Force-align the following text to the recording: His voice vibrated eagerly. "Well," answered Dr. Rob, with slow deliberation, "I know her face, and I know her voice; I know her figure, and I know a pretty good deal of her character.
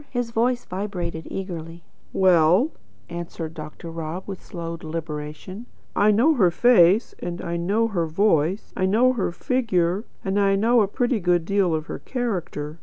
His 0.09 0.31
voice 0.31 0.65
vibrated 0.65 1.27
eagerly. 1.29 1.83
"Well," 2.11 2.71
answered 3.07 3.53
Dr. 3.53 3.91
Rob, 3.91 4.23
with 4.25 4.43
slow 4.43 4.75
deliberation, 4.75 5.67
"I 5.95 6.09
know 6.09 6.33
her 6.33 6.49
face, 6.49 7.13
and 7.19 7.39
I 7.39 7.55
know 7.55 7.87
her 7.89 8.07
voice; 8.07 8.73
I 8.75 8.87
know 8.87 9.13
her 9.13 9.31
figure, 9.31 10.03
and 10.25 10.39
I 10.39 10.55
know 10.55 10.81
a 10.81 10.87
pretty 10.87 11.19
good 11.19 11.45
deal 11.45 11.75
of 11.75 11.85
her 11.85 11.99
character. 11.99 12.79